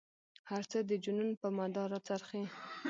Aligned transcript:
هر 0.49 0.63
څه 0.71 0.77
د 0.89 0.91
جنون 1.03 1.29
په 1.41 1.47
مدار 1.57 1.87
را 1.93 1.99
څرخي. 2.07 2.43